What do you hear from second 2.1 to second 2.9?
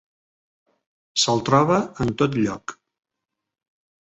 tot lloc.